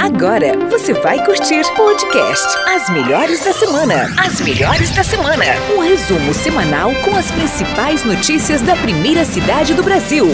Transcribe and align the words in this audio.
Agora 0.00 0.52
você 0.70 0.92
vai 0.94 1.24
curtir 1.24 1.62
podcast 1.74 2.46
As 2.68 2.90
Melhores 2.90 3.44
da 3.44 3.52
Semana. 3.52 4.12
As 4.18 4.40
Melhores 4.40 4.90
da 4.90 5.02
Semana. 5.02 5.44
Um 5.76 5.80
resumo 5.80 6.34
semanal 6.34 6.92
com 7.04 7.16
as 7.16 7.30
principais 7.30 8.04
notícias 8.04 8.62
da 8.62 8.76
primeira 8.76 9.24
cidade 9.24 9.74
do 9.74 9.82
Brasil. 9.82 10.26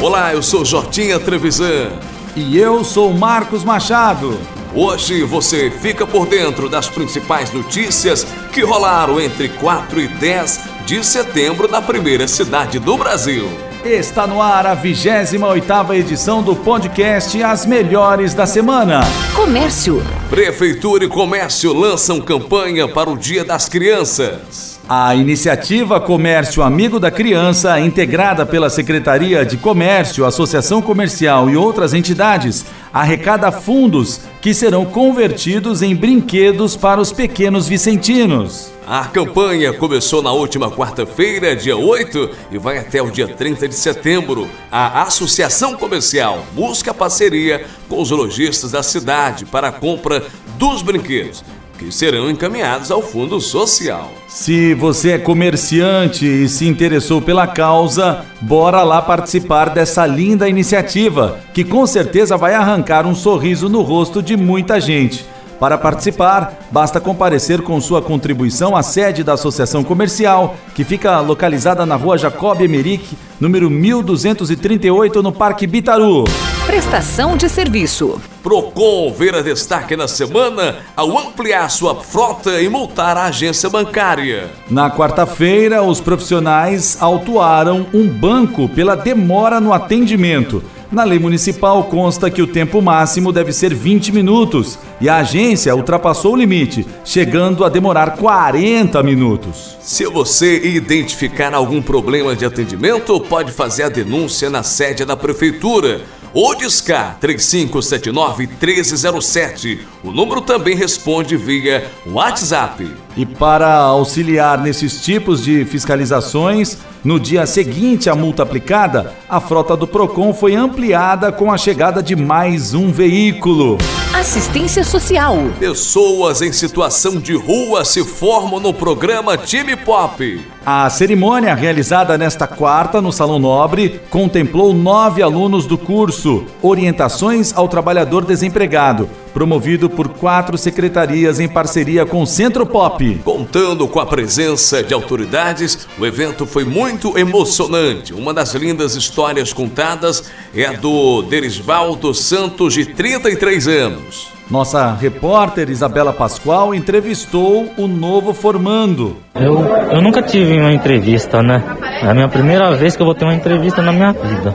Olá, 0.00 0.32
eu 0.32 0.42
sou 0.42 0.64
Jortinha 0.64 1.18
Trevisan. 1.20 1.90
E 2.34 2.58
eu 2.58 2.82
sou 2.82 3.12
Marcos 3.12 3.62
Machado. 3.62 4.38
Hoje 4.74 5.22
você 5.22 5.70
fica 5.70 6.06
por 6.06 6.26
dentro 6.26 6.68
das 6.68 6.88
principais 6.88 7.52
notícias 7.52 8.24
que 8.52 8.62
rolaram 8.62 9.20
entre 9.20 9.48
4 9.48 10.00
e 10.00 10.08
10 10.08 10.60
de 10.86 11.04
setembro 11.04 11.68
na 11.68 11.82
primeira 11.82 12.26
cidade 12.26 12.78
do 12.78 12.96
Brasil. 12.96 13.71
Está 13.84 14.28
no 14.28 14.40
ar 14.40 14.64
a 14.64 14.76
28ª 14.76 15.96
edição 15.96 16.40
do 16.40 16.54
podcast 16.54 17.42
As 17.42 17.66
Melhores 17.66 18.32
da 18.32 18.46
Semana. 18.46 19.00
Comércio. 19.34 20.00
Prefeitura 20.30 21.04
e 21.04 21.08
Comércio 21.08 21.72
lançam 21.72 22.20
campanha 22.20 22.86
para 22.86 23.10
o 23.10 23.18
Dia 23.18 23.44
das 23.44 23.68
Crianças. 23.68 24.71
A 24.94 25.14
iniciativa 25.14 25.98
Comércio 25.98 26.62
Amigo 26.62 27.00
da 27.00 27.10
Criança, 27.10 27.80
integrada 27.80 28.44
pela 28.44 28.68
Secretaria 28.68 29.42
de 29.42 29.56
Comércio, 29.56 30.26
Associação 30.26 30.82
Comercial 30.82 31.48
e 31.48 31.56
outras 31.56 31.94
entidades, 31.94 32.66
arrecada 32.92 33.50
fundos 33.50 34.20
que 34.42 34.52
serão 34.52 34.84
convertidos 34.84 35.80
em 35.80 35.96
brinquedos 35.96 36.76
para 36.76 37.00
os 37.00 37.10
pequenos 37.10 37.66
vicentinos. 37.66 38.70
A 38.86 39.06
campanha 39.06 39.72
começou 39.72 40.20
na 40.20 40.30
última 40.30 40.70
quarta-feira, 40.70 41.56
dia 41.56 41.74
8, 41.74 42.28
e 42.50 42.58
vai 42.58 42.76
até 42.76 43.00
o 43.00 43.10
dia 43.10 43.28
30 43.28 43.66
de 43.68 43.74
setembro. 43.74 44.46
A 44.70 45.04
Associação 45.04 45.74
Comercial 45.74 46.44
busca 46.52 46.92
parceria 46.92 47.64
com 47.88 47.98
os 47.98 48.10
lojistas 48.10 48.72
da 48.72 48.82
cidade 48.82 49.46
para 49.46 49.68
a 49.68 49.72
compra 49.72 50.22
dos 50.58 50.82
brinquedos 50.82 51.42
que 51.78 51.90
serão 51.90 52.30
encaminhados 52.30 52.90
ao 52.90 53.02
Fundo 53.02 53.40
Social. 53.40 54.21
Se 54.34 54.72
você 54.72 55.10
é 55.10 55.18
comerciante 55.18 56.24
e 56.26 56.48
se 56.48 56.66
interessou 56.66 57.20
pela 57.20 57.46
causa, 57.46 58.24
bora 58.40 58.82
lá 58.82 59.02
participar 59.02 59.68
dessa 59.68 60.06
linda 60.06 60.48
iniciativa, 60.48 61.38
que 61.52 61.62
com 61.62 61.86
certeza 61.86 62.34
vai 62.34 62.54
arrancar 62.54 63.06
um 63.06 63.14
sorriso 63.14 63.68
no 63.68 63.82
rosto 63.82 64.22
de 64.22 64.34
muita 64.34 64.80
gente. 64.80 65.26
Para 65.60 65.76
participar, 65.76 66.66
basta 66.72 66.98
comparecer 66.98 67.60
com 67.60 67.78
sua 67.78 68.00
contribuição 68.00 68.74
à 68.74 68.82
sede 68.82 69.22
da 69.22 69.34
Associação 69.34 69.84
Comercial, 69.84 70.56
que 70.74 70.82
fica 70.82 71.20
localizada 71.20 71.84
na 71.84 71.94
rua 71.94 72.16
Jacob 72.16 72.58
Emerick, 72.62 73.14
número 73.38 73.68
1238, 73.68 75.22
no 75.22 75.30
Parque 75.30 75.66
Bitaru. 75.66 76.24
Prestação 76.66 77.36
de 77.36 77.48
serviço. 77.48 78.20
Procon 78.42 79.12
vira 79.12 79.42
destaque 79.42 79.96
na 79.96 80.06
semana 80.06 80.76
ao 80.96 81.18
ampliar 81.18 81.68
sua 81.68 81.96
frota 81.96 82.60
e 82.62 82.68
multar 82.68 83.16
a 83.16 83.24
agência 83.24 83.68
bancária. 83.68 84.48
Na 84.70 84.90
quarta-feira, 84.90 85.82
os 85.82 86.00
profissionais 86.00 86.96
autuaram 87.00 87.86
um 87.92 88.08
banco 88.08 88.68
pela 88.68 88.94
demora 88.94 89.60
no 89.60 89.72
atendimento. 89.72 90.62
Na 90.90 91.04
lei 91.04 91.18
municipal 91.18 91.84
consta 91.84 92.30
que 92.30 92.42
o 92.42 92.46
tempo 92.46 92.80
máximo 92.80 93.32
deve 93.32 93.52
ser 93.52 93.74
20 93.74 94.12
minutos 94.12 94.78
e 95.00 95.08
a 95.08 95.16
agência 95.16 95.74
ultrapassou 95.74 96.34
o 96.34 96.36
limite, 96.36 96.86
chegando 97.04 97.64
a 97.64 97.68
demorar 97.68 98.16
40 98.16 99.02
minutos. 99.02 99.76
Se 99.80 100.04
você 100.04 100.58
identificar 100.64 101.54
algum 101.54 101.80
problema 101.80 102.36
de 102.36 102.44
atendimento, 102.44 103.18
pode 103.20 103.50
fazer 103.52 103.84
a 103.84 103.88
denúncia 103.88 104.50
na 104.50 104.62
sede 104.62 105.04
da 105.04 105.16
prefeitura 105.16 106.02
ou 106.34 106.54
discar 106.54 107.18
3579-1307. 107.20 109.80
O 110.02 110.10
número 110.10 110.40
também 110.40 110.74
responde 110.74 111.36
via 111.36 111.90
WhatsApp. 112.06 112.90
E 113.16 113.26
para 113.26 113.74
auxiliar 113.74 114.60
nesses 114.60 115.02
tipos 115.02 115.44
de 115.44 115.64
fiscalizações, 115.64 116.78
no 117.04 117.20
dia 117.20 117.46
seguinte 117.46 118.08
à 118.08 118.14
multa 118.14 118.42
aplicada, 118.42 119.12
a 119.28 119.38
frota 119.40 119.76
do 119.76 119.86
Procon 119.86 120.32
foi 120.32 120.54
ampliada 120.54 121.30
com 121.30 121.52
a 121.52 121.58
chegada 121.58 122.02
de 122.02 122.16
mais 122.16 122.72
um 122.74 122.90
veículo. 122.90 123.76
Assistência 124.14 124.84
Social. 124.84 125.38
Pessoas 125.58 126.42
em 126.42 126.52
situação 126.52 127.18
de 127.18 127.34
rua 127.34 127.82
se 127.82 128.04
formam 128.04 128.60
no 128.60 128.72
programa 128.72 129.38
Time 129.38 129.74
Pop. 129.74 130.38
A 130.66 130.88
cerimônia 130.90 131.54
realizada 131.54 132.18
nesta 132.18 132.46
quarta 132.46 133.00
no 133.00 133.10
Salão 133.10 133.38
Nobre 133.38 134.02
contemplou 134.10 134.74
nove 134.74 135.22
alunos 135.22 135.64
do 135.64 135.78
curso 135.78 136.44
Orientações 136.60 137.54
ao 137.56 137.66
Trabalhador 137.66 138.24
Desempregado, 138.26 139.08
promovido 139.32 139.88
por 139.88 140.08
quatro 140.08 140.56
secretarias 140.56 141.40
em 141.40 141.48
parceria 141.48 142.04
com 142.04 142.22
o 142.22 142.26
Centro 142.26 142.66
Pop. 142.66 143.20
Contando 143.24 143.88
com 143.88 144.00
a 144.00 144.06
presença 144.06 144.82
de 144.82 144.94
autoridades, 144.94 145.88
o 145.98 146.06
evento 146.06 146.46
foi 146.46 146.64
muito 146.64 147.16
emocionante. 147.18 148.12
Uma 148.12 148.32
das 148.34 148.54
lindas 148.54 148.94
histórias 148.94 149.52
contadas 149.52 150.30
é 150.54 150.66
a 150.66 150.72
do 150.72 151.22
Derisvaldo 151.22 152.14
Santos, 152.14 152.74
de 152.74 152.86
33 152.86 153.68
anos. 153.68 154.32
Nossa 154.50 154.92
repórter 154.94 155.70
Isabela 155.70 156.12
Pascoal 156.12 156.74
entrevistou 156.74 157.72
o 157.78 157.86
novo 157.86 158.34
formando. 158.34 159.16
Eu, 159.34 159.64
eu 159.90 160.02
nunca 160.02 160.20
tive 160.22 160.58
uma 160.58 160.72
entrevista, 160.72 161.42
né? 161.42 161.62
É 162.02 162.08
a 162.10 162.12
minha 162.12 162.28
primeira 162.28 162.74
vez 162.74 162.94
que 162.94 163.00
eu 163.00 163.06
vou 163.06 163.14
ter 163.14 163.24
uma 163.24 163.34
entrevista 163.34 163.80
na 163.80 163.92
minha 163.92 164.12
vida. 164.12 164.54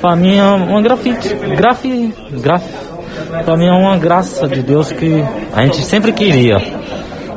Pra 0.00 0.14
mim 0.14 0.36
é 0.36 0.44
uma 0.44 0.80
grafite. 0.82 1.34
Grafi. 1.56 2.14
Graf. 2.40 2.62
Pra 3.44 3.56
mim 3.56 3.66
é 3.66 3.72
uma 3.72 3.96
graça 3.96 4.48
de 4.48 4.62
Deus 4.62 4.92
que 4.92 5.22
a 5.52 5.62
gente 5.62 5.84
sempre 5.84 6.12
queria. 6.12 6.58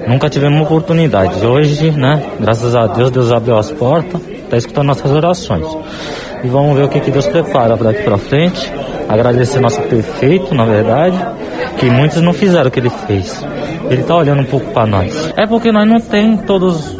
Nunca 0.07 0.29
tivemos 0.29 0.61
oportunidade. 0.61 1.45
Hoje, 1.45 1.91
né? 1.91 2.23
Graças 2.39 2.75
a 2.75 2.87
Deus, 2.87 3.11
Deus 3.11 3.31
abriu 3.31 3.57
as 3.57 3.71
portas, 3.71 4.21
tá 4.49 4.57
escutando 4.57 4.87
nossas 4.87 5.11
orações. 5.11 5.67
E 6.43 6.47
vamos 6.47 6.77
ver 6.77 6.85
o 6.85 6.87
que, 6.87 6.99
que 6.99 7.11
Deus 7.11 7.27
prepara 7.27 7.75
daqui 7.75 8.03
pra 8.03 8.17
frente. 8.17 8.71
Agradecer 9.09 9.59
nosso 9.59 9.81
prefeito, 9.81 10.53
na 10.53 10.65
verdade, 10.65 11.17
que 11.77 11.89
muitos 11.89 12.21
não 12.21 12.33
fizeram 12.33 12.67
o 12.67 12.71
que 12.71 12.79
ele 12.79 12.89
fez. 12.89 13.43
Ele 13.89 14.03
tá 14.03 14.15
olhando 14.15 14.41
um 14.41 14.45
pouco 14.45 14.71
para 14.71 14.85
nós. 14.85 15.33
É 15.35 15.45
porque 15.45 15.71
nós 15.71 15.87
não 15.87 15.99
tem 15.99 16.37
todos 16.37 16.95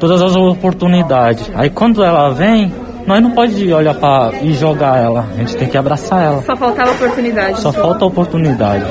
todas 0.00 0.20
as 0.20 0.34
oportunidades. 0.34 1.48
Aí 1.54 1.70
quando 1.70 2.02
ela 2.02 2.30
vem, 2.30 2.72
nós 3.06 3.20
não 3.20 3.32
pode 3.32 3.72
olhar 3.72 3.94
para 3.94 4.36
e 4.42 4.52
jogar 4.52 4.98
ela. 4.98 5.26
A 5.34 5.38
gente 5.38 5.56
tem 5.56 5.68
que 5.68 5.76
abraçar 5.76 6.22
ela. 6.24 6.42
Só 6.42 6.56
faltava 6.56 6.92
oportunidade. 6.92 7.60
Só 7.60 7.72
falta 7.72 8.04
oportunidade. 8.04 8.84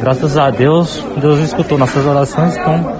Graças 0.00 0.38
a 0.38 0.50
Deus, 0.50 1.04
Deus 1.18 1.40
escutou 1.40 1.76
nossas 1.76 2.06
orações, 2.06 2.56
então 2.56 2.96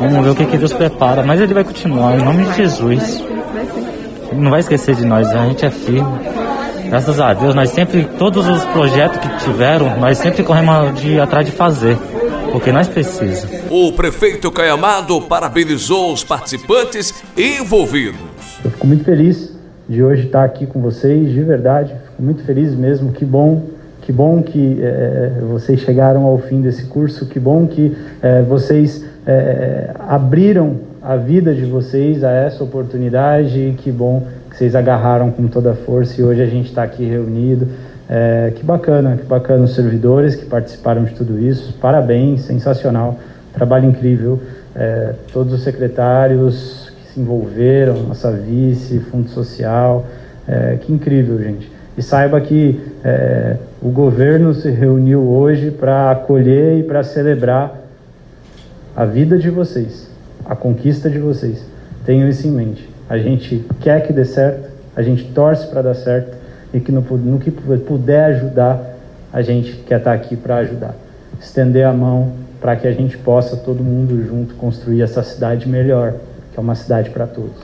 vamos 0.00 0.24
ver 0.24 0.30
o 0.30 0.34
que, 0.34 0.46
que 0.46 0.58
Deus 0.58 0.72
prepara. 0.72 1.22
Mas 1.22 1.40
ele 1.40 1.54
vai 1.54 1.64
continuar, 1.64 2.18
em 2.18 2.22
nome 2.22 2.44
de 2.44 2.56
Jesus. 2.56 3.24
Ele 4.30 4.40
não 4.40 4.50
vai 4.50 4.60
esquecer 4.60 4.94
de 4.94 5.04
nós, 5.04 5.28
a 5.28 5.46
gente 5.46 5.64
é 5.64 5.70
firme. 5.70 6.18
Graças 6.88 7.20
a 7.20 7.32
Deus, 7.32 7.54
nós 7.54 7.70
sempre, 7.70 8.04
todos 8.18 8.48
os 8.48 8.64
projetos 8.66 9.18
que 9.18 9.44
tiveram, 9.44 9.96
nós 10.00 10.18
sempre 10.18 10.42
corremos 10.42 11.00
de 11.00 11.20
atrás 11.20 11.46
de 11.46 11.52
fazer, 11.52 11.96
porque 12.50 12.72
nós 12.72 12.88
precisamos. 12.88 13.48
O 13.70 13.92
prefeito 13.92 14.50
Caiamado 14.50 15.20
parabenizou 15.22 16.12
os 16.12 16.24
participantes 16.24 17.14
envolvidos. 17.36 18.18
Eu 18.64 18.70
fico 18.72 18.86
muito 18.88 19.04
feliz 19.04 19.59
de 19.90 20.04
hoje 20.04 20.26
estar 20.26 20.44
aqui 20.44 20.66
com 20.66 20.80
vocês, 20.80 21.32
de 21.32 21.42
verdade, 21.42 21.92
fico 22.04 22.22
muito 22.22 22.44
feliz 22.44 22.72
mesmo, 22.76 23.10
que 23.10 23.24
bom, 23.24 23.64
que 24.02 24.12
bom 24.12 24.40
que 24.40 24.78
é, 24.80 25.32
vocês 25.50 25.80
chegaram 25.80 26.26
ao 26.26 26.38
fim 26.38 26.60
desse 26.60 26.86
curso, 26.86 27.26
que 27.26 27.40
bom 27.40 27.66
que 27.66 27.98
é, 28.22 28.40
vocês 28.42 29.04
é, 29.26 29.90
abriram 29.98 30.76
a 31.02 31.16
vida 31.16 31.52
de 31.52 31.64
vocês 31.64 32.22
a 32.22 32.30
essa 32.30 32.62
oportunidade, 32.62 33.74
que 33.78 33.90
bom 33.90 34.28
que 34.48 34.58
vocês 34.58 34.76
agarraram 34.76 35.32
com 35.32 35.48
toda 35.48 35.72
a 35.72 35.74
força 35.74 36.20
e 36.20 36.24
hoje 36.24 36.40
a 36.40 36.46
gente 36.46 36.66
está 36.66 36.84
aqui 36.84 37.04
reunido. 37.04 37.66
Que 38.56 38.64
bacana, 38.64 39.16
que 39.16 39.24
bacana 39.24 39.62
os 39.62 39.74
servidores 39.76 40.34
que 40.34 40.44
participaram 40.44 41.04
de 41.04 41.14
tudo 41.14 41.38
isso. 41.38 41.72
Parabéns, 41.80 42.40
sensacional, 42.40 43.16
trabalho 43.52 43.88
incrível. 43.88 44.40
Todos 45.32 45.52
os 45.52 45.62
secretários 45.62 46.79
se 47.12 47.20
envolveram, 47.20 48.02
nossa 48.04 48.30
vice, 48.30 48.98
fundo 49.10 49.28
social, 49.30 50.06
é, 50.46 50.78
que 50.80 50.92
incrível, 50.92 51.38
gente. 51.38 51.70
E 51.96 52.02
saiba 52.02 52.40
que 52.40 52.80
é, 53.04 53.56
o 53.82 53.90
governo 53.90 54.54
se 54.54 54.70
reuniu 54.70 55.28
hoje 55.28 55.70
para 55.70 56.10
acolher 56.10 56.78
e 56.78 56.82
para 56.82 57.02
celebrar 57.02 57.80
a 58.96 59.04
vida 59.04 59.38
de 59.38 59.50
vocês, 59.50 60.08
a 60.44 60.54
conquista 60.54 61.10
de 61.10 61.18
vocês. 61.18 61.64
Tenham 62.04 62.28
isso 62.28 62.46
em 62.46 62.50
mente. 62.50 62.88
A 63.08 63.18
gente 63.18 63.64
quer 63.80 64.06
que 64.06 64.12
dê 64.12 64.24
certo, 64.24 64.68
a 64.94 65.02
gente 65.02 65.24
torce 65.32 65.66
para 65.66 65.82
dar 65.82 65.94
certo 65.94 66.36
e 66.72 66.80
que 66.80 66.92
no, 66.92 67.00
no, 67.00 67.38
que 67.38 67.50
puder 67.50 68.24
ajudar, 68.26 68.80
a 69.32 69.42
gente 69.42 69.72
quer 69.86 69.98
estar 69.98 70.10
tá 70.10 70.16
aqui 70.16 70.36
para 70.36 70.56
ajudar. 70.56 70.94
Estender 71.40 71.86
a 71.86 71.92
mão 71.92 72.32
para 72.60 72.76
que 72.76 72.86
a 72.86 72.92
gente 72.92 73.16
possa, 73.18 73.56
todo 73.56 73.82
mundo 73.82 74.24
junto, 74.26 74.54
construir 74.54 75.02
essa 75.02 75.22
cidade 75.22 75.68
melhor, 75.68 76.14
que 76.52 76.58
é 76.58 76.60
uma 76.60 76.74
cidade 76.74 77.10
para 77.10 77.26
todos. 77.26 77.56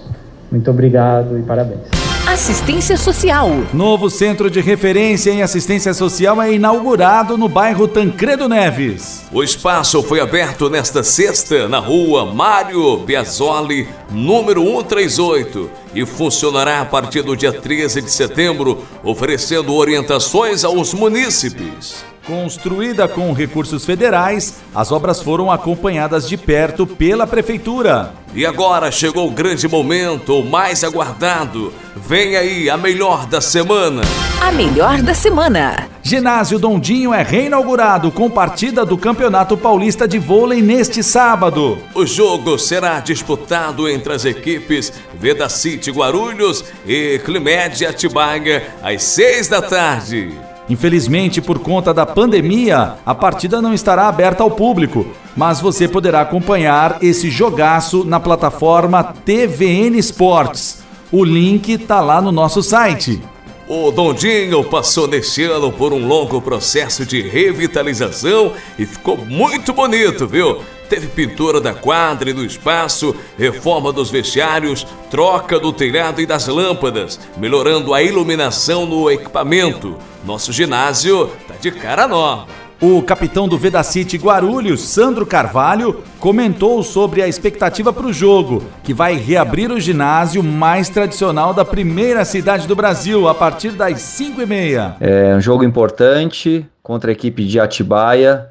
Muito 0.50 0.70
obrigado 0.70 1.38
e 1.38 1.42
parabéns. 1.42 2.06
Assistência 2.26 2.96
Social. 2.96 3.48
Novo 3.72 4.10
centro 4.10 4.50
de 4.50 4.60
referência 4.60 5.30
em 5.30 5.42
assistência 5.42 5.94
social 5.94 6.42
é 6.42 6.52
inaugurado 6.52 7.38
no 7.38 7.48
bairro 7.48 7.86
Tancredo 7.86 8.48
Neves. 8.48 9.24
O 9.32 9.42
espaço 9.42 10.02
foi 10.02 10.20
aberto 10.20 10.68
nesta 10.68 11.02
sexta 11.02 11.68
na 11.68 11.78
rua 11.78 12.26
Mário 12.26 12.98
Biasoli, 12.98 13.88
número 14.10 14.60
138, 14.62 15.70
e 15.94 16.04
funcionará 16.04 16.80
a 16.80 16.84
partir 16.84 17.22
do 17.22 17.36
dia 17.36 17.52
13 17.52 18.02
de 18.02 18.10
setembro, 18.10 18.84
oferecendo 19.04 19.72
orientações 19.72 20.64
aos 20.64 20.92
munícipes. 20.92 22.04
Construída 22.26 23.06
com 23.06 23.32
recursos 23.32 23.84
federais, 23.84 24.56
as 24.74 24.90
obras 24.90 25.22
foram 25.22 25.48
acompanhadas 25.48 26.28
de 26.28 26.36
perto 26.36 26.84
pela 26.84 27.24
Prefeitura. 27.24 28.12
E 28.34 28.44
agora 28.44 28.90
chegou 28.90 29.28
o 29.28 29.30
grande 29.30 29.68
momento, 29.68 30.40
o 30.40 30.44
mais 30.44 30.82
aguardado. 30.82 31.72
Vem 31.94 32.36
aí 32.36 32.68
a 32.68 32.76
melhor 32.76 33.26
da 33.26 33.40
semana. 33.40 34.02
A 34.40 34.50
melhor 34.50 35.00
da 35.02 35.14
semana. 35.14 35.88
Ginásio 36.02 36.58
Dondinho 36.58 37.14
é 37.14 37.22
reinaugurado 37.22 38.10
com 38.10 38.28
partida 38.28 38.84
do 38.84 38.98
Campeonato 38.98 39.56
Paulista 39.56 40.08
de 40.08 40.18
Vôlei 40.18 40.60
neste 40.60 41.04
sábado. 41.04 41.78
O 41.94 42.04
jogo 42.04 42.58
será 42.58 42.98
disputado 42.98 43.88
entre 43.88 44.12
as 44.12 44.24
equipes 44.24 44.92
Veda 45.14 45.48
City 45.48 45.92
Guarulhos 45.92 46.64
e 46.84 47.20
Climed 47.24 47.86
Atibaia 47.86 48.66
às 48.82 49.04
seis 49.04 49.46
da 49.46 49.62
tarde. 49.62 50.55
Infelizmente, 50.68 51.40
por 51.40 51.60
conta 51.60 51.94
da 51.94 52.04
pandemia, 52.04 52.94
a 53.06 53.14
partida 53.14 53.62
não 53.62 53.72
estará 53.72 54.08
aberta 54.08 54.42
ao 54.42 54.50
público, 54.50 55.06
mas 55.36 55.60
você 55.60 55.86
poderá 55.86 56.22
acompanhar 56.22 56.98
esse 57.00 57.30
jogaço 57.30 58.04
na 58.04 58.18
plataforma 58.18 59.04
TVN 59.04 59.96
Sports. 59.98 60.82
O 61.12 61.24
link 61.24 61.72
está 61.72 62.00
lá 62.00 62.20
no 62.20 62.32
nosso 62.32 62.62
site. 62.62 63.22
O 63.68 63.90
Dondinho 63.90 64.62
passou 64.64 65.08
neste 65.08 65.42
ano 65.44 65.72
por 65.72 65.92
um 65.92 66.06
longo 66.06 66.40
processo 66.40 67.04
de 67.04 67.20
revitalização 67.20 68.52
e 68.78 68.86
ficou 68.86 69.16
muito 69.16 69.72
bonito, 69.72 70.26
viu? 70.26 70.60
Teve 70.88 71.08
pintura 71.08 71.60
da 71.60 71.74
quadra 71.74 72.30
e 72.30 72.32
do 72.32 72.44
espaço, 72.44 73.14
reforma 73.36 73.92
dos 73.92 74.10
vestiários, 74.10 74.86
troca 75.10 75.58
do 75.58 75.72
telhado 75.72 76.20
e 76.20 76.26
das 76.26 76.46
lâmpadas, 76.46 77.18
melhorando 77.36 77.92
a 77.92 78.02
iluminação 78.02 78.86
no 78.86 79.10
equipamento. 79.10 79.96
Nosso 80.24 80.52
ginásio 80.52 81.30
tá 81.48 81.54
de 81.60 81.72
cara 81.72 82.06
nova. 82.06 82.46
O 82.80 83.00
capitão 83.00 83.48
do 83.48 83.56
Vedacity 83.56 84.18
Guarulhos, 84.18 84.82
Sandro 84.82 85.24
Carvalho, 85.24 86.02
comentou 86.20 86.82
sobre 86.82 87.22
a 87.22 87.26
expectativa 87.26 87.90
para 87.90 88.06
o 88.06 88.12
jogo, 88.12 88.62
que 88.84 88.92
vai 88.92 89.14
reabrir 89.14 89.72
o 89.72 89.80
ginásio 89.80 90.42
mais 90.42 90.90
tradicional 90.90 91.54
da 91.54 91.64
primeira 91.64 92.22
cidade 92.24 92.68
do 92.68 92.76
Brasil 92.76 93.28
a 93.28 93.34
partir 93.34 93.70
das 93.70 94.02
5 94.02 94.42
e 94.42 94.46
meia. 94.46 94.94
É 95.00 95.34
um 95.34 95.40
jogo 95.40 95.64
importante 95.64 96.66
contra 96.82 97.10
a 97.10 97.14
equipe 97.14 97.46
de 97.46 97.58
Atibaia, 97.58 98.50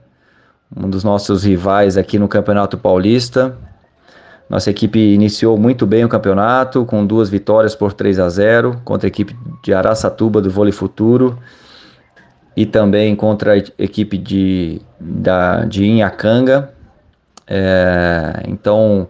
um 0.75 0.89
dos 0.89 1.03
nossos 1.03 1.43
rivais 1.43 1.97
aqui 1.97 2.19
no 2.19 2.27
Campeonato 2.27 2.77
Paulista. 2.77 3.57
Nossa 4.49 4.69
equipe 4.69 4.99
iniciou 4.99 5.57
muito 5.57 5.87
bem 5.87 6.03
o 6.03 6.09
campeonato, 6.09 6.85
com 6.85 7.05
duas 7.05 7.29
vitórias 7.29 7.75
por 7.75 7.93
3 7.93 8.19
a 8.19 8.29
0 8.29 8.81
contra 8.83 9.07
a 9.07 9.09
equipe 9.09 9.35
de 9.63 9.73
Araçatuba 9.73 10.41
do 10.41 10.51
Vôlei 10.51 10.71
Futuro 10.71 11.39
e 12.55 12.65
também 12.65 13.15
contra 13.15 13.53
a 13.53 13.57
equipe 13.57 14.17
de, 14.17 14.81
da, 14.99 15.65
de 15.65 15.85
Inhacanga. 15.85 16.71
É, 17.47 18.43
então, 18.47 19.07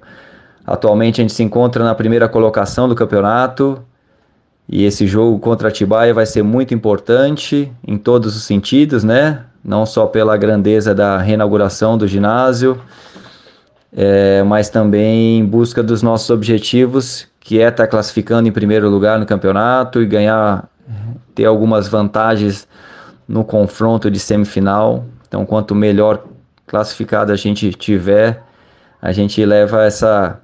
atualmente 0.66 1.20
a 1.20 1.24
gente 1.24 1.34
se 1.34 1.44
encontra 1.44 1.84
na 1.84 1.94
primeira 1.94 2.30
colocação 2.30 2.88
do 2.88 2.96
campeonato 2.96 3.84
e 4.68 4.84
esse 4.84 5.06
jogo 5.06 5.40
contra 5.40 5.68
a 5.68 5.70
Atibaia 5.70 6.14
vai 6.14 6.26
ser 6.26 6.44
muito 6.44 6.74
importante 6.74 7.72
em 7.88 7.98
todos 7.98 8.36
os 8.36 8.44
sentidos, 8.44 9.04
né? 9.04 9.44
Não 9.64 9.86
só 9.86 10.08
pela 10.08 10.36
grandeza 10.38 10.94
da 10.94 11.18
reinauguração 11.18 11.98
do 11.98 12.08
ginásio, 12.08 12.82
é, 13.96 14.44
mas 14.44 14.70
também 14.70 15.40
em 15.40 15.46
busca 15.46 15.82
dos 15.84 16.02
nossos 16.02 16.30
objetivos, 16.30 17.28
que 17.40 17.60
é 17.62 17.68
estar 17.68 17.84
tá 17.84 17.88
classificando 17.88 18.48
em 18.48 18.52
primeiro 18.52 18.90
lugar 18.90 19.20
no 19.20 19.26
campeonato 19.26 20.02
e 20.02 20.06
ganhar, 20.06 20.68
ter 21.36 21.46
algumas 21.46 21.88
vantagens 21.88 22.68
no 23.28 23.44
confronto 23.44 24.10
de 24.10 24.20
semifinal. 24.20 25.06
Então, 25.28 25.46
quanto 25.46 25.76
melhor 25.76 26.24
classificado 26.66 27.32
a 27.32 27.36
gente 27.36 27.72
tiver, 27.72 28.42
a 29.02 29.12
gente 29.12 29.44
leva 29.46 29.84
essa, 29.84 30.40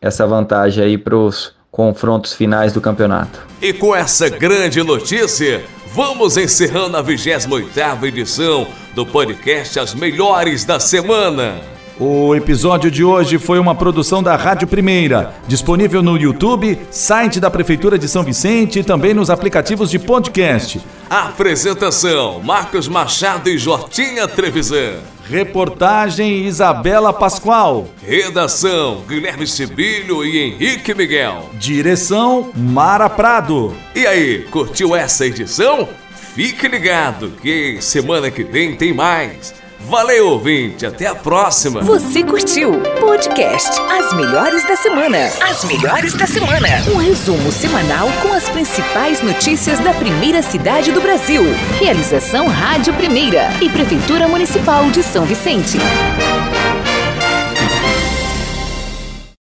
essa 0.00 0.26
vantagem 0.26 0.84
aí 0.84 0.98
para 0.98 1.16
os 1.16 1.54
confrontos 1.72 2.34
finais 2.34 2.74
do 2.74 2.82
campeonato. 2.82 3.46
E 3.60 3.72
com 3.72 3.96
essa 3.96 4.28
grande 4.28 4.82
notícia, 4.82 5.64
vamos 5.94 6.36
encerrando 6.36 6.98
a 6.98 7.02
28ª 7.02 8.04
edição 8.04 8.68
do 8.94 9.06
podcast 9.06 9.80
As 9.80 9.94
Melhores 9.94 10.66
da 10.66 10.78
Semana. 10.78 11.71
O 12.04 12.34
episódio 12.34 12.90
de 12.90 13.04
hoje 13.04 13.38
foi 13.38 13.60
uma 13.60 13.76
produção 13.76 14.24
da 14.24 14.34
Rádio 14.34 14.66
Primeira, 14.66 15.36
disponível 15.46 16.02
no 16.02 16.16
YouTube, 16.16 16.76
site 16.90 17.38
da 17.38 17.48
Prefeitura 17.48 17.96
de 17.96 18.08
São 18.08 18.24
Vicente 18.24 18.80
e 18.80 18.82
também 18.82 19.14
nos 19.14 19.30
aplicativos 19.30 19.88
de 19.88 20.00
podcast. 20.00 20.80
Apresentação: 21.08 22.40
Marcos 22.42 22.88
Machado 22.88 23.48
e 23.48 23.56
Jortinha 23.56 24.26
Trevisan. 24.26 24.94
Reportagem 25.30 26.44
Isabela 26.44 27.12
Pascoal. 27.12 27.86
Redação 28.04 29.04
Guilherme 29.06 29.46
Sibilho 29.46 30.24
e 30.24 30.38
Henrique 30.38 30.92
Miguel. 30.96 31.50
Direção 31.54 32.50
Mara 32.52 33.08
Prado. 33.08 33.76
E 33.94 34.04
aí, 34.08 34.42
curtiu 34.50 34.96
essa 34.96 35.24
edição? 35.24 35.88
Fique 36.34 36.66
ligado 36.66 37.30
que 37.40 37.76
semana 37.80 38.28
que 38.28 38.42
vem 38.42 38.74
tem 38.74 38.92
mais. 38.92 39.61
Valeu, 39.88 40.28
ouvinte. 40.28 40.86
Até 40.86 41.06
a 41.06 41.14
próxima. 41.14 41.80
Você 41.82 42.22
curtiu? 42.22 42.80
Podcast 43.00 43.70
As 43.90 44.14
Melhores 44.14 44.66
da 44.66 44.76
Semana. 44.76 45.30
As 45.40 45.64
Melhores 45.64 46.14
da 46.14 46.26
Semana. 46.26 46.68
Um 46.94 46.96
resumo 46.96 47.50
semanal 47.50 48.08
com 48.22 48.32
as 48.32 48.48
principais 48.48 49.20
notícias 49.22 49.78
da 49.80 49.92
primeira 49.92 50.40
cidade 50.42 50.92
do 50.92 51.00
Brasil. 51.00 51.42
Realização 51.78 52.46
Rádio 52.46 52.94
Primeira 52.94 53.50
e 53.60 53.68
Prefeitura 53.68 54.28
Municipal 54.28 54.88
de 54.90 55.02
São 55.02 55.24
Vicente. 55.24 55.78